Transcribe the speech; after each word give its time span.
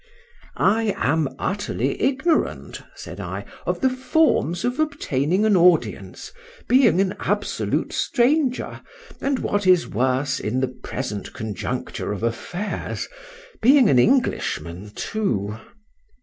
—I 0.57 0.95
am 0.97 1.29
utterly 1.37 2.01
ignorant, 2.01 2.81
said 2.95 3.19
I, 3.19 3.45
of 3.67 3.81
the 3.81 3.89
forms 3.91 4.65
of 4.65 4.79
obtaining 4.79 5.45
an 5.45 5.55
audience, 5.55 6.31
being 6.67 6.99
an 6.99 7.13
absolute 7.19 7.93
stranger, 7.93 8.81
and 9.21 9.37
what 9.37 9.67
is 9.67 9.87
worse 9.87 10.39
in 10.39 10.59
the 10.59 10.69
present 10.69 11.33
conjuncture 11.33 12.11
of 12.11 12.23
affairs, 12.23 13.07
being 13.61 13.91
an 13.91 13.99
Englishman 13.99 14.91
too. 14.95 15.59